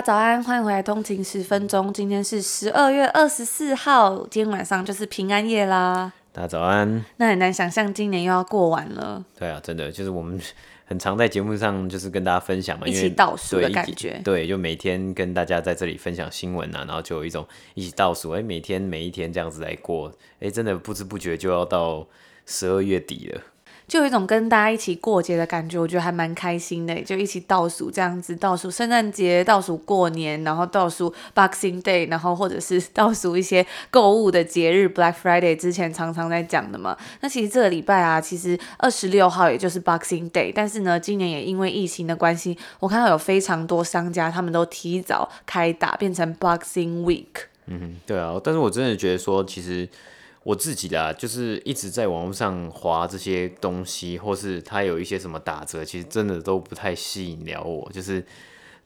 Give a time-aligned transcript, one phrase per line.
[0.00, 1.92] 家早安，欢迎回来通勤十分钟。
[1.92, 6.10] 今天是十二月二十四号，今天晚上就是平安夜啦。
[6.32, 7.04] 大家早安。
[7.18, 9.22] 那很难想象今年又要过完了。
[9.38, 10.40] 对啊，真的就是我们
[10.86, 14.18] 很常在节目上就是跟大家分享嘛，一起倒数的感觉。
[14.24, 20.10] 对，就每天跟大家在这里分享新闻啊，然后就有一种一起倒数，哎，每天每一天这样子来过，
[20.40, 22.06] 哎，真的不知不觉就要到
[22.46, 23.42] 十二月底了。
[23.90, 36.96] 就有一种跟大家一起过节的感觉，我觉得还蛮开心的，就一起倒数这样子，倒数圣诞节，倒数过年，然后倒数 Boxing Day，然后或者是倒数一些购物的节日 Black Friday，之前常常在讲的嘛。
[37.20, 47.26] 那其实这个礼拜啊，其实二十六号也就是 Boxing Day，但是呢，今年也因为疫情的关系，我看到有非常多商家他们都提早开打，变成 Boxing Week。
[47.66, 49.88] 嗯，对啊，但是我真的觉得说，其实。
[50.42, 58.24] 我自己啦，就是一直在网络上划这些东西，或是它有一些什么打折，其实真的都不太吸引了我，就是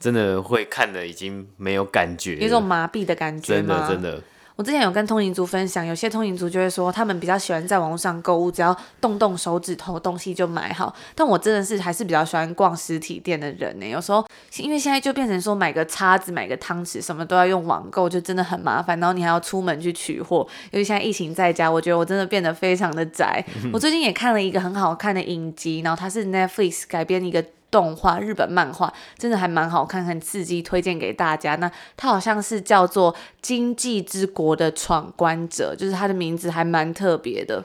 [0.00, 3.86] 真的会看的已经没有感觉，有种麻痹的感觉吗？
[3.88, 4.22] 真的，真的。
[4.56, 10.94] 我之前有跟通勤族分享，有些通勤族就会说，他们比较喜欢在网络上购物，只要动动手指头，东西就买好。
[11.16, 13.86] 但我真的是还是比较喜欢逛实体店的人呢。
[13.86, 14.24] 有时候
[14.58, 18.98] 因为现在就变成说，买个叉子、买个汤匙，什么都要用网购，就真的很麻烦。
[19.00, 23.44] 然后你还要出门去取货，因为现在疫情在家，我觉得我真的变得非常的宅。
[23.74, 27.44] 我最近也看了一个很好看的影集，然后它是 Netflix 改编一个。
[27.74, 31.56] 动画日本漫画真的还蛮好看，很刺激，推荐给大家。
[31.56, 37.64] 那它好像是叫做《经济之国的闯关者》，就是它的名字还蛮特别的。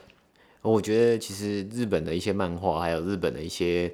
[0.64, 3.94] 我觉得其实日本的一些漫画，还有日本的一些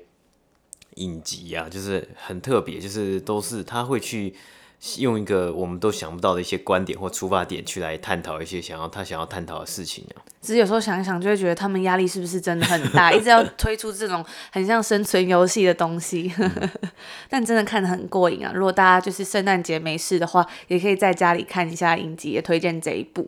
[0.94, 4.34] 影集啊，就是很特别，就是都是他会去。
[4.98, 10.22] 用一个我们都想不到的一些观点或出发点去来探讨一些想要他想要探讨的事情啊。
[10.42, 16.32] 只是有时候想一想，就会觉得他们压力是不是真的很大，一直要推出这种很像生存游戏的东西。
[17.28, 18.52] 但真的看得很过瘾啊！
[18.54, 23.28] 如果大家就是圣诞节没事的话，也可以在家里看一下影集，也推荐这一部。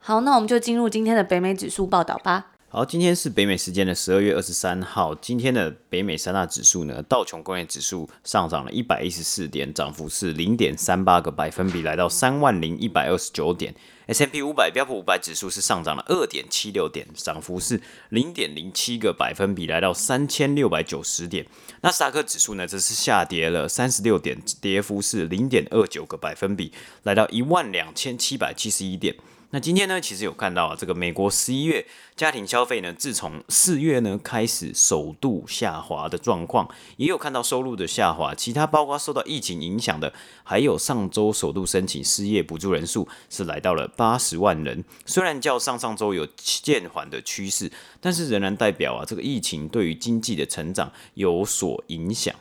[0.00, 2.46] 好，那我们就进入今天的北美指数报道吧。
[2.70, 5.14] 好，今天是北美时间的十二月二十三号。
[5.14, 13.74] 今天的北美三大指数呢，道琼工业指数上涨了一百一十四点，涨幅是零点三八个百分比，来到三万零一百二十九点。
[14.08, 17.80] S&P 五百标普五百指数是上涨了二点七六点，涨幅是
[18.10, 21.46] 零点零七个百分比，来到三千六百九十点。
[21.80, 26.70] 纳斯达克指数呢，则是下跌了三十六点，跌幅是零点二九个百分比，
[27.04, 29.16] 来到一万两千七百七十一点。
[29.50, 38.34] 那今天呢，其实有看到啊，这个美国十一月家庭消费呢，自从四月呢开始首度下滑的状况，也有看到收入的下滑。
[38.34, 40.12] 其他包括受到疫情影响的，
[40.44, 44.84] 还有上周首度申请失业补助人数是来到了八十万人。
[45.06, 47.72] 虽然较上上周有渐缓的趋势，
[48.02, 52.34] 但是仍然代表啊，这个疫情对于经济的成长有所影响。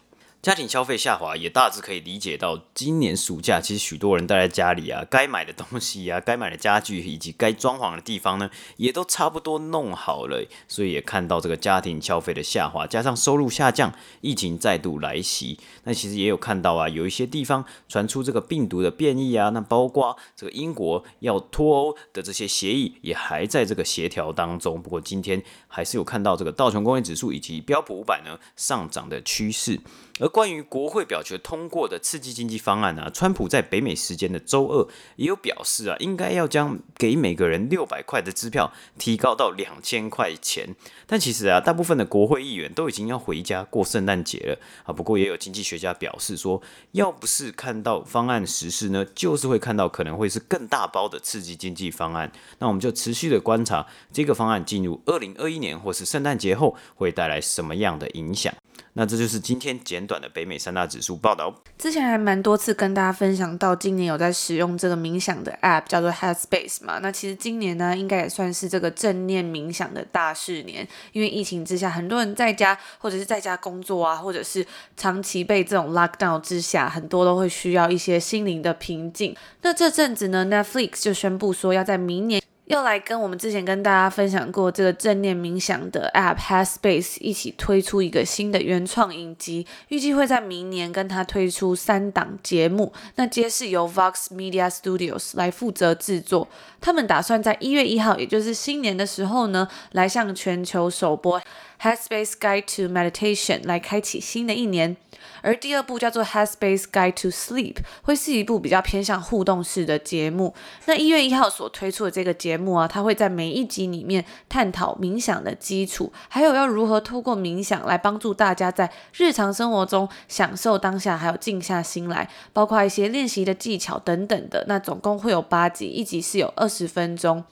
[0.48, 24.82] 家庭消费下滑也大致可以理解到，今年暑假其实许多人待在家里啊，该买的东西啊，该买的家具以及该装潢的地方呢，也都差不多弄好了，所以也看到这个家庭消费的下滑，加上收入下降，疫情再度来袭，那其实也有看到啊，有一些地方传出这个病毒的变异啊，那包括这个英国要脱欧的这些协议也还在这个协调当中。
[24.82, 29.82] 不过今天还是有看到这个道琼工业指数以及标普五百呢上涨的趋势。
[30.20, 40.76] 而关于国会表决通过的刺激经济方案啊，川普在北美时间的周二也有表示啊，应该要将给每个人六百块的支票提高到两千块钱。
[41.06, 44.94] 但其实啊，大部分的国会议员都已经要回家过圣诞节了啊。
[44.94, 46.62] 不过也有经济学家表示说，
[46.92, 52.32] 要不是看到方案实施呢，就是会看到可能会是更大包的刺激经济方案。
[52.60, 58.54] 那我们就持续的观察这个方案进入二零二一年或是圣诞节后会带来什么样的影响。
[58.98, 61.54] 那这就是今天简短的北美三大指数报道。
[61.78, 66.98] 之前还蛮多次跟大家分享到，今年有在使用这个冥想的 App，叫做 Headspace 嘛。
[66.98, 70.88] 那其实今年呢，应该也算是这个正念冥想的大事年。
[71.12, 79.36] 因为疫情之下，很多人在家或者是在家工作啊，或者是长期被这种 lockdown 之下，很多都会需要一些心灵的平静。
[79.62, 82.42] 那这阵子呢，Netflix 就宣布说要在明年。
[82.68, 96.50] 又来跟我们之前跟大家分享过这个正念冥想的 App Headspace 一起推出一个新的原创影集，预计会在明年跟他推出三档节目，那皆是由 Vox Media Studios 来负责制作。
[96.82, 101.42] 他们打算在一月一号，也就是新年的时候呢，来向全球首播
[101.82, 104.98] Headspace Guide to Meditation》来开启新的一年。
[105.42, 110.54] 而第二部叫做《Headspace Guide to Sleep》，会是一部比较偏向互动式的节目。
[110.86, 124.66] 那一月一号所推出的这个节目啊，它会在每一集里面探讨冥想的基础，还有要如何透过冥想来帮助大家在日常生活中享受当下，还有静下心来，包括一些练习的技巧等等的。
[124.68, 127.44] 那总共会有八集，一集是有二十分钟。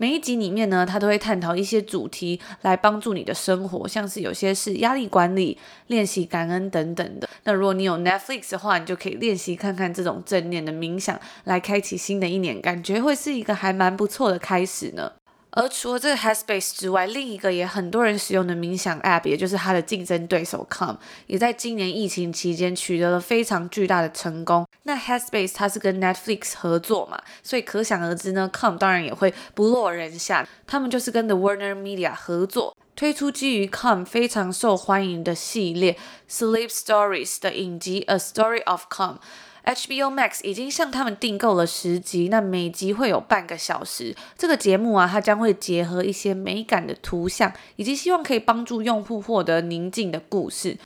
[0.00, 5.58] 每一集里面呢，他都会探讨一些主题来帮助你的生活，像是有些是压力管理、
[5.88, 7.28] 练习感恩等等的。
[7.42, 15.10] 那如果你有 Netflix 的话，你就可以练习看看这种正念的冥想，来开启新的一年，感觉会是一个还蛮不错的开始呢。
[15.58, 20.96] 而除了这个 Headspace 之外，另一个也很多人使用的冥想 App，也就是它的竞争对手 Calm，
[21.26, 24.64] 也在今年疫情期间取得了非常巨大的成功。
[24.84, 30.46] 那 Headspace 它是跟 Netflix 合作嘛，所以可想而知呢，Calm 当然也会不落人下。
[30.64, 35.96] 他们就是跟 The Warner Media 合作，推出基于 Calm 非常受欢迎的系列
[36.30, 39.16] Sleep Stories 的影集 A Story of Calm。
[39.68, 44.16] HBO Max 已经向他们订购了十集，那每集会有半个小时。
[44.34, 50.78] 这个节目啊，它将会结合一些美感的图像，以及希望可以帮助用户获得宁静的故事。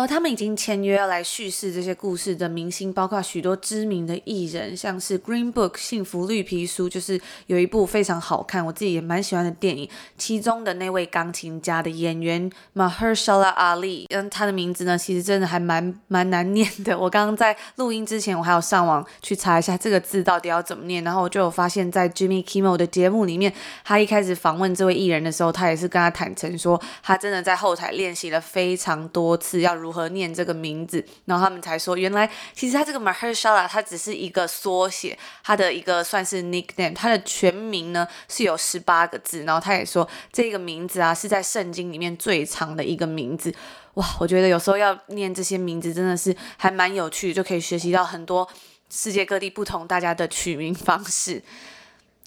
[0.00, 9.86] 而他们已经签约要来叙事这些故事的明星，包括许多知名的艺人，像是《Green Book》幸福绿皮书，就是有一部非常好看，我自己也蛮喜欢的电影。
[10.16, 16.98] 其中的那位钢琴家的演员 Mahershala Ali，嗯，他的名字呢，其实真的还蛮蛮难念的。
[16.98, 23.52] 我刚刚在录音之前，我还有上网去查一下这个字到底要怎么念，然后我就有发现，在 Jimmy Kimmel 的节目里面，
[23.84, 43.52] 他一开始访问这位艺人的时候，他也是跟他坦诚说，他真的在后台练习了非常多次，要如如何念这个名字，然后他们才说，原来其实他这个 Mahershala 他只是一个缩写，他的一个算是 nickname，他的全名呢是有十八个字，然后他也说这个名字啊是在圣经里面最长的一个名字。
[43.94, 48.48] 哇，我觉得有时候要念这些名字真的是还蛮有趣，就可以学习到很多
[48.88, 51.42] 世界各地不同大家的取名方式。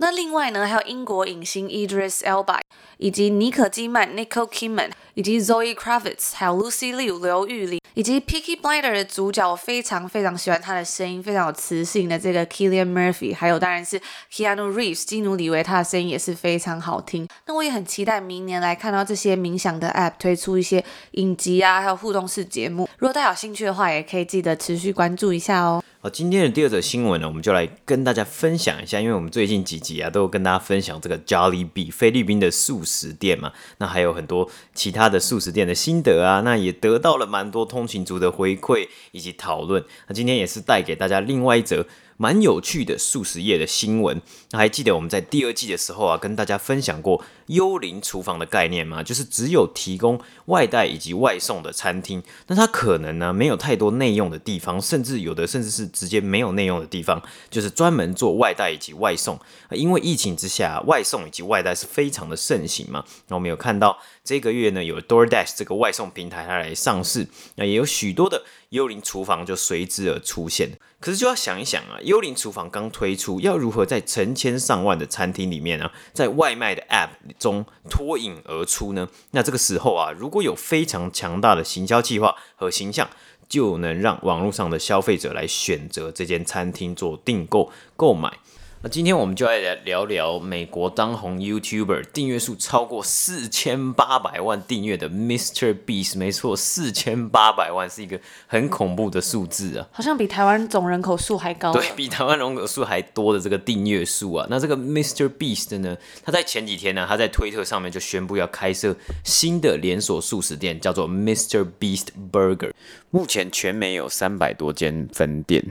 [0.04, 2.60] 那另外呢，还有英国影星 Idris Elba，
[2.98, 13.98] 以及妮可基曼 Nicole Kidman，以及 Zoe Kravitz，还有 Lucy Liu 刘玉玲，以及 Peaky Blinder 的主角，我非常非常喜欢他的声音，非常有磁性的这个 Killian Murphy，还有当然是
[14.30, 17.26] Keanu Reeves 基努里维，他的声音也是非常好听。
[17.46, 22.90] 那我也很期待明年来看到这些冥想的 App 推出一些影集啊，还有互动式节目。
[22.98, 25.82] 如果大家有兴趣的话，也可以记得持续关注一下哦。
[26.04, 39.82] 好，今天的第二则新闻呢，我们就来跟大家分享一下，因为我们最近几集啊，都跟大家分享这个 Jolly B 菲律宾的素食店嘛，那还有很多其他的素食店的心得啊，那也得到了蛮多通勤族的回馈以及讨论。
[40.08, 41.88] 那今天也是带给大家另外一则。
[42.18, 44.21] 蛮有趣的速食业的新闻，
[44.51, 49.04] 那还记得我们在第二季的时候啊，跟大家分享过幽灵厨房的概念吗？
[49.04, 59.39] 就是只有提供外带以及外送的餐厅，那它可能呢没有太多内用的地方，甚至有的甚至是直接没有内用的地方，就是专门做外带以及外送。
[59.71, 63.04] 因为疫情之下，外送以及外带是非常的盛行嘛。
[63.27, 68.44] 那我们有看到这个月呢，有 DoorDash 这个外送平台它来上市，那也有许多的。
[68.74, 70.68] 幽灵厨房就随之而出现，
[71.04, 79.10] 可是就要想一想啊，幽灵厨房刚推出，要如何在成千上万的餐厅里面呢，在外卖的 App 中脱颖而出呢？
[79.32, 83.10] 那这个时候啊，如果有非常强大的行销计划和形象，
[83.50, 88.38] 就能让网络上的消费者来选择这间餐厅做订购购买。
[88.86, 95.74] 那今天我们就来聊聊美国当红 YouTuber 订阅数超过四千八百万订阅的 Mr.
[95.86, 104.46] Beast，没错，四千八百万是一个很恐怖的数字啊，好像比台湾总人口数还高，对，比台湾人口数还多的这个订阅数啊。
[104.50, 105.30] 那这个 Mr.
[105.30, 111.66] Beast 呢，他在前几天呢，他在推特上面就宣布要开设新的连锁素食店，叫做 Mr.
[111.80, 112.74] Beast Burger，
[113.12, 115.63] 目前全美有三百多间分店。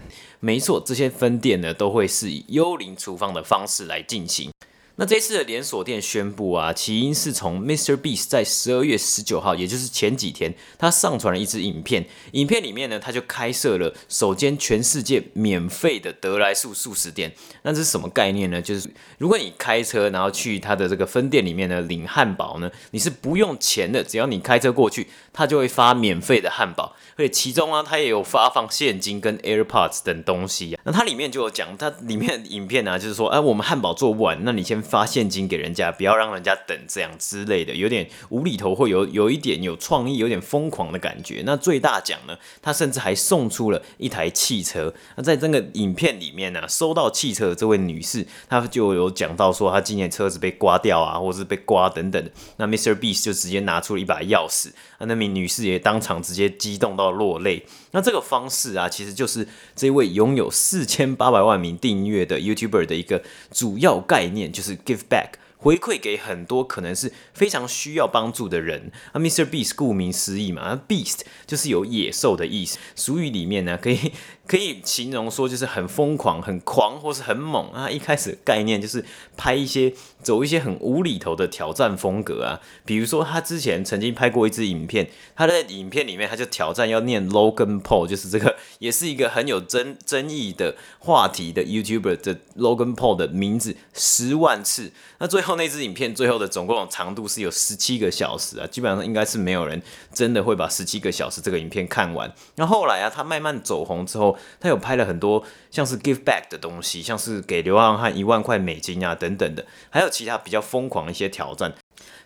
[0.44, 4.50] 没错，这些分店呢都会是以幽灵厨房的方式来进行。
[4.96, 7.96] 那这次的连锁店宣布啊，起因是从 Mr.
[7.96, 12.04] Beast 在十二月十九号，也就是前几天，他上传了一支影片。
[12.32, 17.32] 影片里面呢，他就开设了首间全世界免费的得来速素食店。
[17.62, 18.60] 那这是什么概念呢？
[18.60, 26.94] 就是如果你开车然后去他的这个分店里面呢领汉堡呢，你是不用钱的，只要你开车过去，他就会发免费的汉堡。
[27.16, 30.80] 而且其中啊，他也有发放现金跟 AirPods 等东西啊。
[30.84, 34.81] 那它里面就有讲，它里面影片呢，就是说，哎，我们汉堡做不完，那你先。
[34.82, 41.42] 发现金给人家，不要让人家等这样之类的，有点无厘头，会有有一点有创意，有点疯狂的感觉。
[41.46, 44.92] 那最大奖呢，他甚至还送出了一台汽车。
[45.16, 52.30] 那在这个影片里面呢、收到汽车的这位女士，她就有讲到说，她今年车子被刮掉啊，或是被刮等等。
[52.56, 52.94] 那 Mr.
[52.94, 54.70] Beast 就直接拿出了一把钥匙，
[55.06, 57.64] 那名女士也当场直接激动到落泪。
[57.90, 65.32] 那这个方式啊，其实就是这位拥有四千八百万名订阅的 YouTuber 的一个主要概念，就是 Give Back。
[65.56, 69.46] 回馈给很多可能是非常需要帮助的人啊，Mr.
[69.46, 72.78] Beast 顾名思义嘛啊，Beast 就是有野兽的意思。
[72.96, 74.10] 俗语里面呢，可以
[74.46, 77.88] 可以形容说就是很疯狂、很狂或是很猛啊。
[77.88, 79.04] 一开始概念就是
[79.36, 95.52] 拍一些走一些很无厘头的挑战风格啊，比如说他之前曾经拍过一支影片，他在影片里面他就挑战要念 Logan Paul，就是这个也是一个很有争争议的话题的 YouTuber 的 Logan Paul 的名字十万次，那最后。
[95.52, 102.32] 那支影片最后的总共长度是有十七个小时啊，基本上应该是没有人真的会把十七个小时这个影片看完。
[102.56, 111.74] 那后来啊，他慢慢走红之后，他有拍了很多像是 give back 的东西，像是给流浪汉一万块美金啊等等的，还有其他比较疯狂的一些挑战。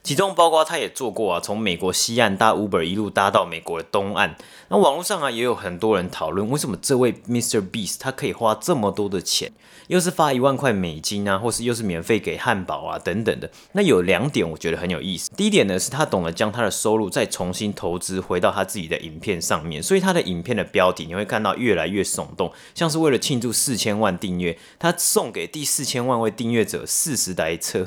[0.02, 4.36] 其中包括他也做过啊，从美国西岸搭 Uber 一路搭到美国的东岸。
[4.68, 7.60] 那网络上啊也有很多人讨论，为什么这位 Mr.
[7.60, 9.50] Beast 他可以花这么多的钱，
[9.88, 13.50] 又是发一万块美金啊，或是又是免费给汉堡啊等等的。
[13.72, 15.28] 那有两点我觉得很有意思。
[15.36, 27.86] 第一点呢是他懂得将他的收入再重新投资回到他自己的影片上面，所以他的影片的标题你会看到越来越耸动，像是为了庆祝四千万订阅，他送给第四千万位订阅者四十台车。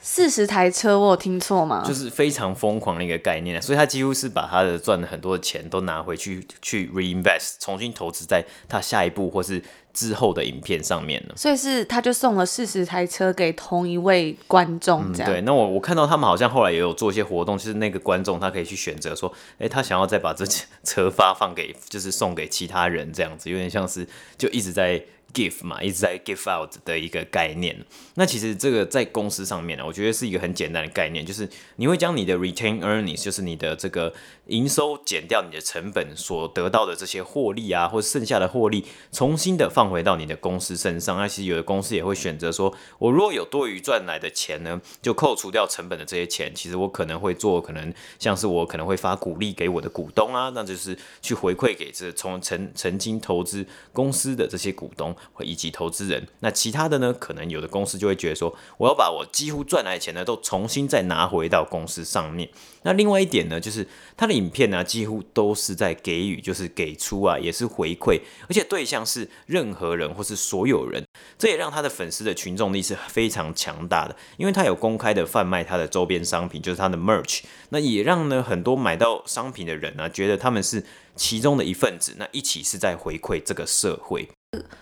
[0.00, 1.84] 四十台车，我有听错吗？
[1.86, 11.34] 就是非常疯狂的一个概念，所以他几乎是把他的赚了很多的钱都拿回去去 reinvest，重新投资在他下一步或是之后的影片上面了。
[11.36, 15.32] 所以是他就送了四十台车给同一位观众，这样、嗯。
[15.32, 20.46] 对，那我我看到他们好像后来也有做一些活动，就是那个观众他可以去选择说，哎、欸，他想要再把这
[20.82, 24.06] 车发放给，就是送给其他人这样子，有点像是
[24.38, 25.02] 就一直在。
[25.32, 27.84] Give 嘛，一直在 give out 的一个概念。
[28.14, 34.12] 那其实这个在公司上面呢，我觉得是一个很简单的概念，就是你会将你的 retain earnings，就是你的这个
[34.46, 41.16] 营收减掉你的成本所得到的这些获利啊，或者剩下的获利，重新的放回到你的公司身上。
[41.16, 55.14] 那其实有的公司也会选择说，我如果有多余赚来的钱呢，就扣除掉成本的这些钱，其实我可能会做，可能像是我可能会发股利给我的股东啊，那就是去回馈给这从曾曾经投资公司的这些股东。
[55.40, 57.12] 以及投资人，那其他的呢？
[57.12, 62.48] 可能有的公司就会觉得说，我要把我几乎赚来的钱呢，都重新再拿回到公司上面。
[62.82, 63.86] 那另外一点呢，就是
[64.16, 71.04] 他的影片呢，几乎都是在给予，就是给出啊，也是回馈，而且对象是任何人或是所有人。
[71.38, 77.40] 这也让他的粉丝的群众力是非常强大的，因为他有公开的贩卖他的周边商品，就是他的 merch。
[77.68, 80.82] 那也让呢很多买到商品的人呢，觉得他们是
[81.14, 84.28] 其中的一份子，那一起是在回馈这个社会。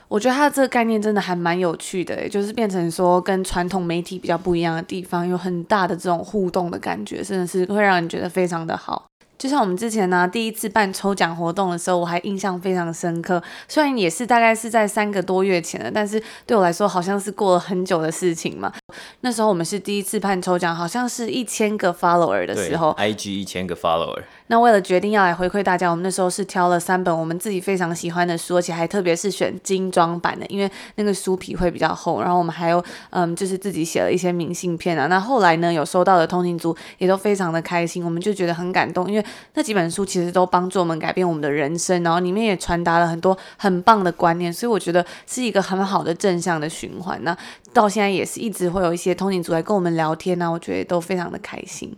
[0.09, 9.05] 我觉得他这个概念真的还蛮有趣的，就是变成说跟传统媒体比较不一样的地方，有很大的这种互动的感觉，真的是会让人觉得非常的好。
[9.37, 13.41] 就像我们之前呢，第一次办抽奖活动的时候，我还印象非常深刻。
[13.69, 18.73] 虽然也是大概是在三个多月前了，但是对我来说好像是过了很久的事情嘛。
[19.21, 24.23] 那时候我们是第一次办抽奖，好像是一千个 follower 的时候，IG 一千个 follower。
[24.49, 32.21] 那为了决定要来回馈大家，我们那时候是挑了三本我们自己非常喜欢的书，而且还特别是选精装版的，因为那个书皮会比较厚。
[32.21, 35.07] 然后我们还有嗯，就是自己写了一些明信片啊。
[35.07, 39.25] 那后来呢，有收到的通勤族也都非常的开心，我们就觉得很感动，因为
[39.55, 47.23] 那几本书其实都帮助我们改变我们的人生，然后里面也传达了很多很棒的观念，所以我觉得是一个很好的正向的循环。
[47.23, 47.37] 那
[47.75, 51.95] 到现在也是一直会有一些通勤族来跟我们聊天啊，我觉得都非常的开心。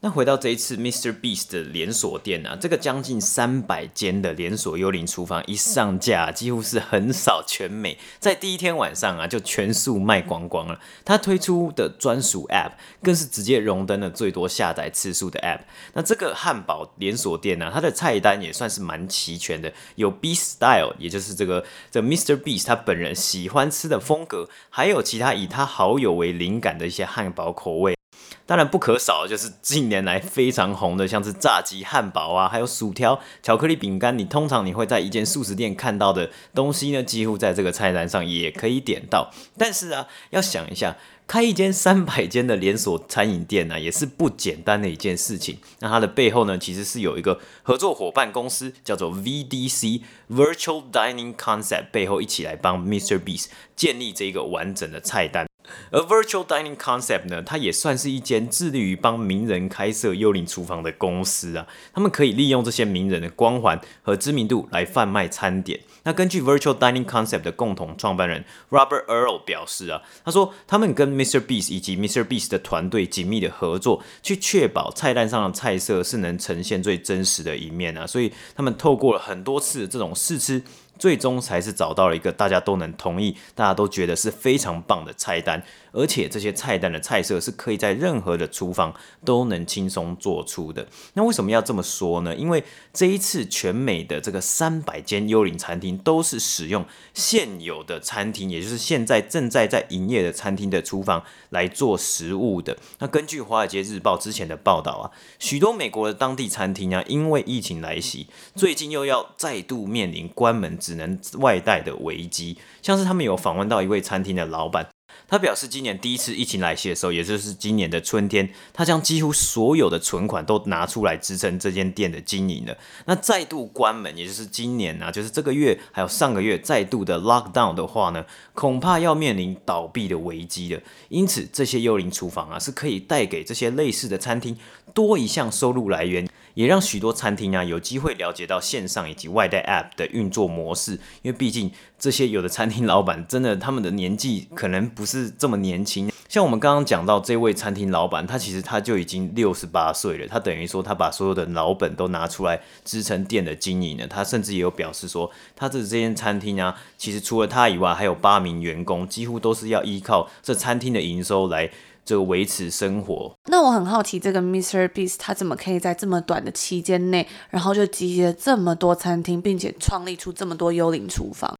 [0.00, 1.12] 那回到这一次 Mr.
[1.12, 10.78] Beast 的连锁店啊，这个将近三百间的连锁幽灵厨房一上架，几乎是横扫全美，在第一天晚上啊就全数卖光光了。
[11.04, 12.72] 他推出的专属 App
[13.02, 15.62] 更是直接荣登了最多下载次数的 App。
[15.94, 22.40] 那这个汉堡连锁店呢、它的菜单也算是蛮齐全的，有 Beast Style，也就是这个这 Mr.
[22.40, 27.95] Beast 他本人喜欢吃的风格，还有其他以他好友为灵感的一些汉堡口味。
[28.44, 34.16] 当然不可少的就是近年来非常红的，像是炸鸡汉堡啊，还有薯条、巧克力饼干。
[34.16, 39.32] 你通常你会在一间素食店看到的东西呢，几乎在这个菜单上也可以点到。
[39.58, 45.58] 但是啊，要想一下，开一间三百间的连锁餐饮店呢、也是不简单的一件事情。
[45.80, 53.18] 那它的背后呢，其实是有一个合作伙伴公司，叫做 VDC Virtual Dining Concept，背后一起来帮 Mr.
[53.18, 55.46] Beast 建立这个完整的菜单。
[55.90, 61.66] 而 Virtual Dining Concept 呢，它也算是一间致力于帮名人开设幽灵厨房的公司啊。
[61.94, 65.80] 他们可以利用这些名人的光环和知名度来贩卖餐点。
[66.04, 71.40] 那根据 Virtual Dining Concept 的共同创办人 Robert Earl 表示啊，他说他们跟 Mr.
[71.40, 72.24] Beast 以及 Mr.
[72.24, 78.06] Beast 的团队紧密的合作，去确保菜单上的菜色是能呈现最真实的一面啊。
[78.06, 80.62] 所以他们透过了很多次的这种试吃。
[80.98, 85.62] 最终才是找到了一个大家都能同意、大家都觉得是非常棒的菜单，
[85.92, 90.86] 而且这些菜单的菜色是可以在任何的厨房都能轻松做出的。
[91.14, 92.34] 那为什么要这么说呢？
[92.34, 102.76] 因为这一次全美的这个三百间幽灵餐厅都是使用现有的餐厅，也就是现在正在在营业的餐厅的厨房来做食物的。
[103.00, 110.78] 那根据《华尔街日报》之前的报道啊，许多美国的当地餐厅啊，因为疫情来袭，最近又要再度面临关门。
[110.86, 114.88] 只能外带的危机，像是他们有访问到一位餐厅的老板，
[115.26, 122.78] 他表示今年第一次疫情来袭的时候，也就是今年的春天，他将几乎所有的存款都拿出来支撑这间店的经营了。
[123.06, 128.24] 那再度关门，也就是今年啊，就是这个月还有上个月再度的 lockdown 的话呢，
[128.54, 130.80] 恐怕要面临倒闭的危机了。
[131.08, 134.56] 因此，这些幽灵厨房啊，是可以带给这些类似的餐厅
[134.94, 136.28] 多一项收入来源。
[136.56, 146.10] 也让许多餐厅啊有机会了解到线上以及外带 App 的运作模式，因为毕竟这些有的餐厅老板真的他们的年纪可能不是这么年轻。
[146.30, 154.06] 像我们刚刚讲到这位餐厅老板，他其实他就已经六十八岁了，他等于说他把所有的老本都拿出来支撑店的经营了。
[154.06, 161.70] 他甚至也有表示说，他的这间餐厅啊，其实除了他以外，还有八名员工，几乎都是要依靠这餐厅的营收来。
[162.06, 163.36] 这个维持生活。
[163.46, 164.88] 那我很好奇，这个 Mr.
[164.88, 171.54] Beast 他怎么可以在这么短的期间内，然后就集结这么多餐厅，并且创立出这么多幽灵厨房？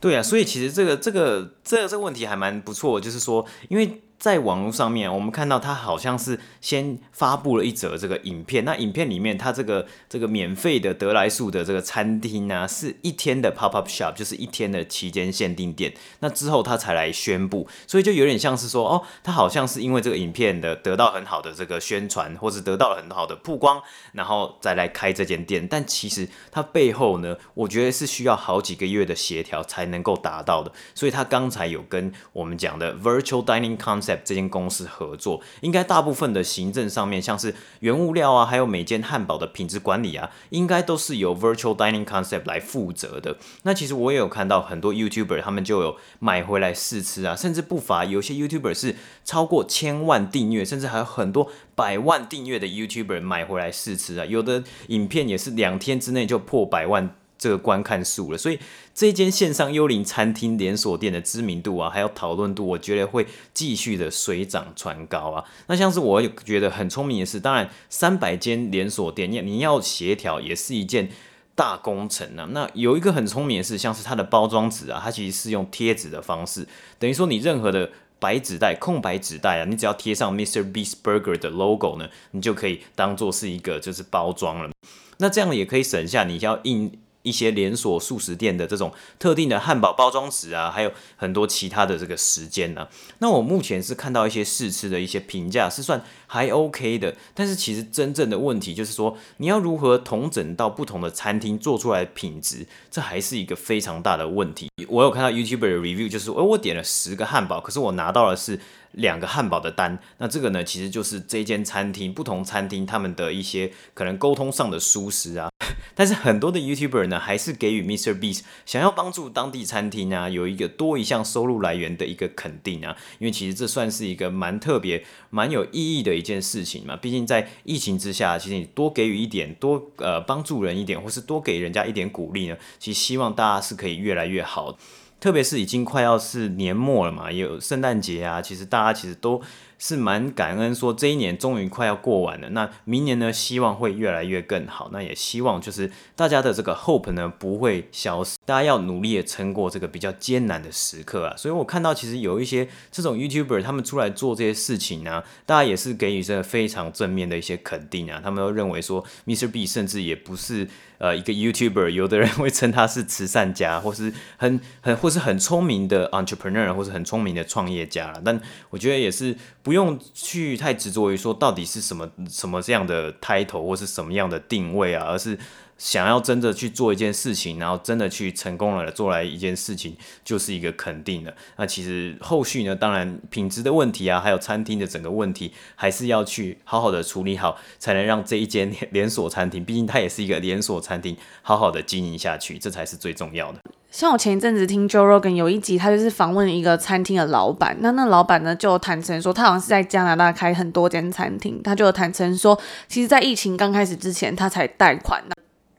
[0.00, 4.02] 对啊，所以其实这个这个这个这个问题还蛮不错，就是说，因为。
[4.24, 8.64] 在网络上面，我们看到他好像是先发布了一则这个影片。
[8.64, 15.92] 那影片里面，他这个这个免费的得来速的这个餐厅啊，是一天的 pop up shop，就是一天的期间限定店。
[16.20, 25.68] 那之后他才来宣布，所以就有点像是说，哦，他好像是因为这个影片的得到很好的这个宣传，或是得到了很好的曝光，然后再来开这间店。
[25.68, 30.72] 但其实他背后呢，我觉得是需要好几个月的协调才能够达到的。
[30.94, 34.13] 所以他刚才有跟我们讲的 virtual dining concept。
[34.24, 43.36] 这间公司合作，应该大部分的行政上面，像是原物料啊，还有每间汉堡的品质管理啊，应该都是由 Virtual Dining Concept 来负责的。
[43.62, 57.14] 那其实我也有看到很多 YouTuber，他们就有买回来试吃啊，甚至不乏有些 YouTuber 是超过千万订阅，甚至还有很多百万订阅的 YouTuber 买回来试吃啊，有的影片也是两天之内就破百万。
[57.44, 58.58] 这个观看数了，所以
[58.94, 65.44] 这间线上幽灵餐厅连锁店的知名度啊，还有讨论度，我觉得会继续的水涨船高啊。
[65.66, 71.10] 那像是我也觉得很聪明的是，当然三百间连锁店，你你要协调也是一件
[71.54, 72.48] 大工程啊。
[72.52, 76.66] 那有一个很聪明的是，像是它的包装纸啊，它其实是用贴纸的方式，
[76.98, 80.62] 等于说你任何的白纸袋、空白纸袋啊，你只要贴上 Mr.
[80.72, 84.70] Beast Burger 的 logo 呢，你就可以当做是一个就是包装了。
[85.18, 86.98] 那这样也可以省下你要印。
[87.24, 92.86] 一些连锁素食店的这种特定的汉堡包装纸啊，还有很多其他的这个时间呢、
[93.18, 104.68] 那我目前是看到一些试吃的一些评价是算还 OK 的，但是其实真正的问题就是说，你要如何统整到不同的餐厅做出来的品质，这还是一个非常大的问题。
[104.88, 108.60] 我有看到 YouTuber 的 review，就是说，我点了十个汉堡，可是我拿到的是。
[108.94, 115.50] 两个汉堡的单，那这个呢，其实就是这间餐厅不同餐厅他们的一些可能沟通上的疏失啊。
[115.94, 118.18] 但是很多的 YouTuber 呢，还是给予 Mr.
[118.18, 122.96] Beast 想要帮助当地餐厅啊，有一个多一项收入来源的一个肯定啊。
[123.18, 126.96] 因为其实这算是一个蛮特别、蛮有意义的一件事情嘛。
[126.96, 134.76] 毕竟在疫情之下，其实你多给予一点，多呃帮助人一点，或是多给人家一点鼓励呢，其实希望大家是可以越来越好。
[135.20, 139.40] 特别是已经快要是年末了嘛，有圣诞节啊，其实大家其实都。
[139.78, 142.50] 是蛮感恩，说这一年终于快要过完了。
[142.50, 144.90] 那明年呢，希望会越来越更好。
[144.92, 151.36] 那也希望就是大家的这个 hope 呢不会消失，大家要努力的撑过这个比较艰难的时刻啊。
[151.36, 158.20] 所以我看到其实有一些这种 YouTuber 他们出来做这些事情呢，大家也是给予这个非常正面的一些肯定啊。
[158.22, 159.50] 他们都认为说，Mr.
[159.50, 168.18] B 甚至也不是呃一个 YouTuber，有的人 会称他是慈善家，或是很很或是很聪明的 entrepreneur，或是很聪明的创业家。
[168.24, 169.74] 但我觉得也是不。
[169.74, 175.36] 用去太执着于说到底是什么什么这样的 title 或是什么样的定位啊，而是。
[175.76, 181.34] 想要真的去做一件事情，然后真的去成功了，做来一件事情，就是一个肯定的。
[181.56, 193.58] 那其实后续呢，当然品质的问题啊，还有餐厅的整个问题，还是要去好好的处理好，才能让这一间连锁餐厅，毕竟它也是一个连锁餐厅，好好的经营下去，这才是最重要的。
[193.90, 202.58] 像我前一阵子听 Joe Rogan 有一集，他就是访问一个餐厅的老板，那那老板呢就坦诚说，他好像是在加拿大开很多间餐厅，他就坦诚说，
[202.88, 205.22] 其实在疫情刚开始之前，他才贷款。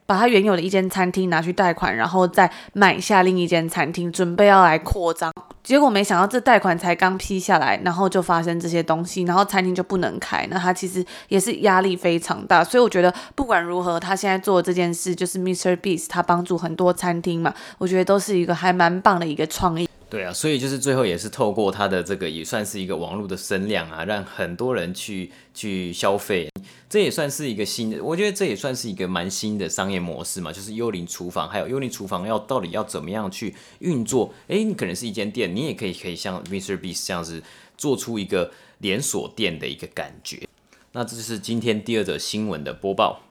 [0.05, 5.31] 把他原有的一间餐厅拿去贷款，然后再买下另一间餐厅，准备要来扩张。
[5.63, 10.47] 结果没想到这贷款才刚批下来，然后就发生这些东西，然后餐厅就不能开。
[10.51, 12.63] 那他其实也是压力非常大。
[12.63, 15.75] 所以我觉得不管如何，他现在做的这件事就是 Mr.
[15.77, 19.89] Beast，他帮助很多餐厅嘛，我觉得都是一个还蛮棒的一个创意。
[20.15, 26.49] 对啊，所以就是最后也是透过他的这个也算是一个网络的声量啊，让很多人去去消费。
[26.87, 34.33] 这也算是一个新的，我觉得这也算是一个蛮新的商业模式嘛，就是幽灵厨房，还有幽灵厨房要到底要怎么样去运作？
[34.47, 36.79] 诶，你可能是一间店，你也可以可以像 Mr.
[36.79, 37.43] Beast 这样子
[37.77, 40.47] 做出一个连锁店的一个感觉。
[40.93, 43.21] 那这就是今天第二则新闻的播报。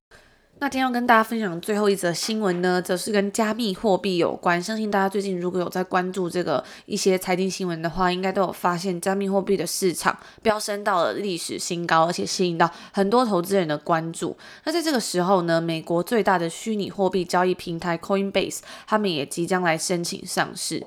[0.61, 4.63] 那今天要跟大家分享最后一则新闻呢，则是跟加密货币有关。
[4.63, 14.35] 相信大家最近如果有在关注这个一些财经新闻的话，应该都有发现加密货币的市场飙升到了历史新高，而且吸引到很多投资人的关注。
[14.65, 20.87] 那在这个时候呢，美国最大的虚拟货币交易平台 Coinbase，他们也即将来申请上市。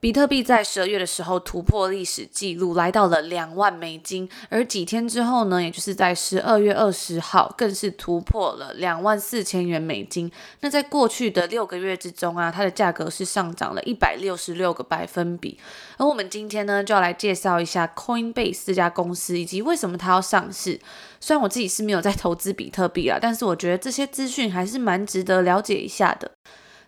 [0.00, 4.28] 比特币在十二月的时候突破历史记录，来到了两万美金。
[4.48, 10.30] 而几天之后呢，也就是在十二月二十号，更是突破了两万四千元美金。
[10.60, 15.58] 那在过去的六个月之中啊，它的价格是上涨了一百六十六个百分比。
[15.96, 20.80] 而我们今天呢，就要来介绍一下 Coinbase 这家公司，以及为什么它要上市。
[21.18, 26.30] 虽然我自己是没有在投资比特币啊，但是我觉得这些资讯还是蛮值得了解一下的。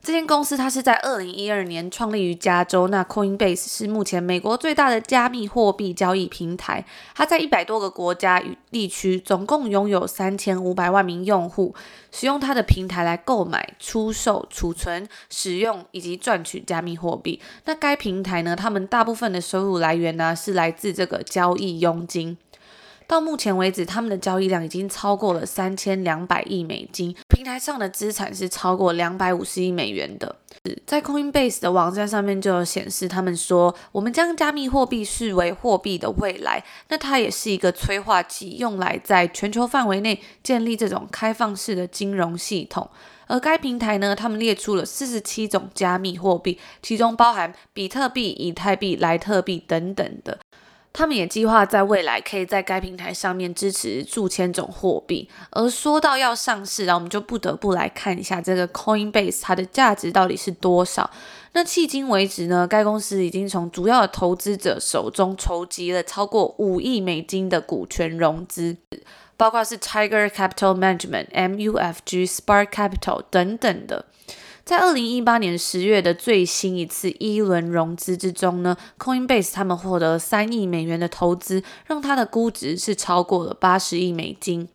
[0.02, 2.88] 这间公司它是在二零一二年创立于加州。
[2.88, 6.86] 那 Coinbase 是目前美国最大的加密货币交易平台。
[7.14, 11.74] 它在一百多个国家与地区，总共拥有三千五百万名用户，
[12.10, 17.38] 使用它的平台来购买、出售、储存、使用以及赚取加密货币。
[17.66, 22.38] 那该平台呢，他们大部分的收入来源呢，是来自这个交易佣金。
[23.10, 30.36] 到目前为止，他们的交易量已经超过了三千两百亿美金，平台上的资产是超过两百五十亿美元的。
[30.86, 42.88] 在 Coinbase 的网站上面就有显示，他们说，我们将加密货币视为货币的未来，那它也是一个催化剂，用来在全球范围内建立这种开放式的金融系统。
[43.26, 50.38] 而该平台呢，他们列出了四十七种加密货币，其中包含比特币、以太币、莱特币等等的。
[50.92, 55.28] 他们也计划在未来可以在该平台上面支持数千种货币。
[55.50, 61.08] 而说到要上市，然后我们就不得不来看一下这个 Coinbase 它的价值到底是多少。
[61.52, 68.76] 那迄今为止呢，该公司已经从主要的投资者手中筹集了超过五亿美金的股权融资，
[69.36, 74.06] 包括是 Tiger Capital Management、MUFG、Spark Capital 等等的。
[74.70, 84.68] 在二零一八年十月的最新一次一轮融资之中呢，Coinbase 他们获得了三亿美元的投资，让它的估值是超过了八十亿美金。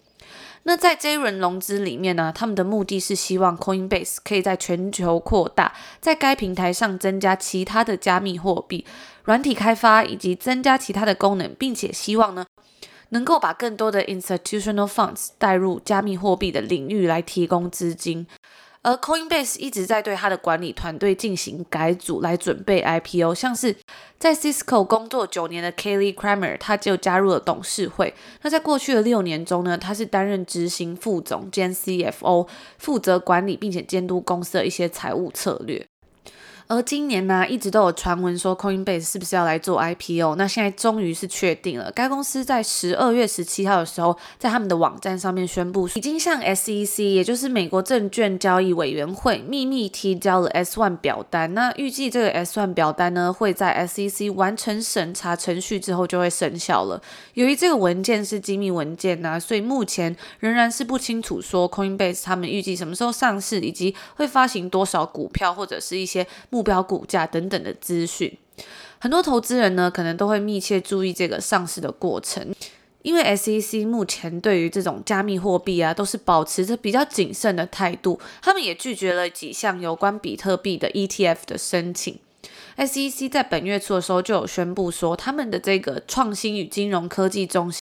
[0.64, 8.86] 那在这一轮融资里面呢，他们的目的是希望 Coinbase 可以在全球扩大，在该平台上增加其他的加密货币、
[9.24, 12.46] 软体开发以及增加其他的功能，并且希望呢，
[13.12, 18.28] 能够把更多的 institutional funds 带入加密货币的领域来提供资金。
[18.86, 23.34] 而 Coinbase 一直在对它的管理团队进行改组，来准备 IPO。
[23.34, 23.76] 像是
[24.20, 28.14] 在 Cisco 工作九年的 Kaylee Kramer，他就加入了董事会。
[28.44, 35.84] 那在过去的六年中呢，他是担任执行副总兼 CFO，负责管理并且监督公司的一些财务策略。
[36.68, 40.34] 而今年呢，一直都有传闻说 Coinbase 是不是要来做 IPO？
[40.36, 41.92] 那现在终于是确定了。
[41.92, 51.54] 该公司在十二月十七号的时候，在他们的网站上面宣布，已经向 SEC，也就是美国证券交易委员会秘密提交了 S1 表单。
[51.54, 57.00] 那预计这个 S1 表单呢，会在 SEC 完成审查程序之后就会生效了。
[57.36, 66.26] 由于这个文件是机密文件呢，所以目前仍然是不清楚说 Coinbase 他们预计什么时候上市，以及会发行多少股票或者是一些。
[66.56, 68.38] 目标股价等等的资讯，
[68.98, 72.56] 很多投资人呢可能都会密切注意这个上市的过程，
[73.02, 82.18] 因为 SEC 目前对于这种加密货币啊都是保持着比较谨慎的态度，他们也拒绝了几项有关比特币的 ETF 的申请。
[82.78, 87.82] SEC 在本月初的时候就有宣布说，他们的这个创新与金融科技中心，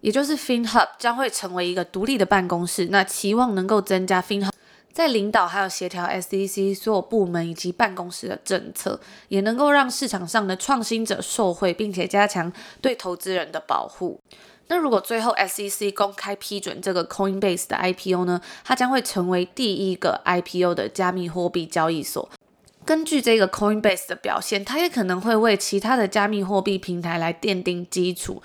[0.00, 4.50] 也就是 FinHub 将会成为一个独立的办公室，那期望能够增加 FinHub
[4.98, 14.20] 在领导还有协调 SEC 所有部门以及办公室的政策，也能够让市场上的创新者受惠，并且加强对投资人的保护。
[14.66, 22.28] 那如果最后 SEC 公开批准这个 Coinbase 的 IPO 呢，它将会成为第一个 IPO 的加密货币交易所。
[22.88, 28.42] 根据这个 Coinbase 的表现，它也可能会为其他的加密货币平台来奠定基础。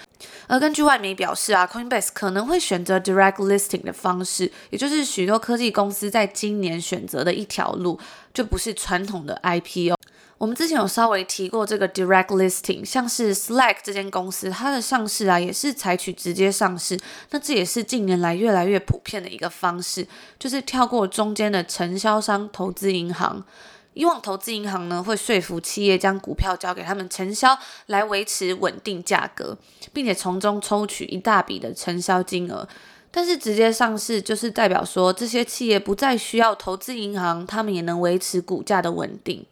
[0.48, 7.98] 而根据外媒表示啊，Coinbase 可能会选择 Direct Listing 的方式，也就是许多科技公司在今年选择的一条路，
[8.34, 9.96] 就不是传统的 IPO。
[10.38, 17.00] 我们之前有稍微提过这个 direct listing，像是 Slack 这间公司，它的上市啊也是采取直接上市。
[17.30, 20.06] 那这也是近年来越来越普遍的一个方式，
[20.38, 23.46] 就是跳过中间的承销商投资银行。
[23.94, 29.58] 以往投资银行呢会说服企业将股票交给他们承销，来维持稳定价格，
[29.92, 32.68] 并且从中抽取一大笔的承销金额。
[33.12, 39.46] 但是直接上市就是代表说，这些企业不再需要投资银行，他们也能维持股价的稳定。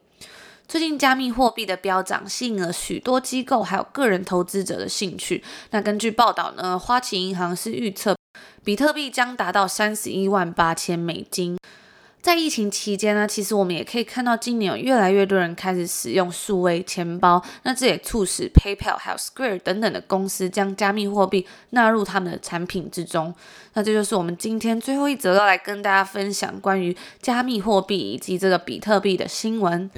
[0.67, 5.43] 最近加密货币的飙涨吸引了许多机构还有个人投资者的兴趣。
[5.69, 8.15] 那根据报道呢，花旗银行是预测
[8.63, 11.57] 比特币将达到三十一万八千美金。
[12.21, 17.43] 在疫情期间呢，其实我们也可以看到今年有越来越多人开始使用数位钱包。
[17.63, 23.33] 那这也促使 PayPal 还有 Square 等等的公司将加密货币纳入他们的产品之中。
[23.73, 29.89] 那这就是我们今天最后一则要来跟大家分享关于加密货币以及这个比特币的新闻。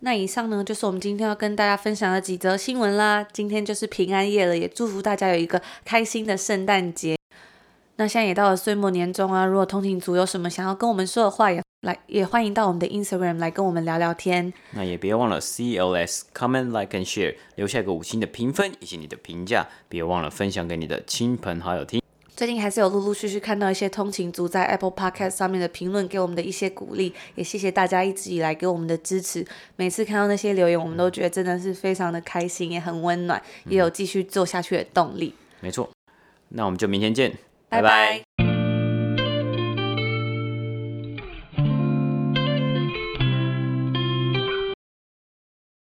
[0.00, 3.26] 那以上呢，就是我们今天要跟大家分享的几则新闻啦。
[3.32, 7.15] 今天就是平安夜了，也祝福大家有一个开心的圣诞节。
[7.98, 14.52] 那现在也到了岁末年终啊，如果通勤族有什么想要跟我们说的话，也来也欢迎到我们的 Instagram 来跟我们聊聊天。
[14.72, 22.02] 那也别忘了 CLS comment like and share，留下一个五星的评分以及你的评价，别忘了分享给你的亲朋好友听。
[22.36, 29.42] 最近还是有陆陆续续看到一些通勤族在 Apple Podcast 上面的评论，给我们的一些鼓励，也谢谢大家一直以来给我们的支持。
[29.76, 35.34] 每次看到那些留言，我们都觉得真的是非常的开心，也很温暖，也有继续做下去的动力。
[35.60, 35.88] 没错，
[36.50, 38.25] 那我们就明天见，拜拜。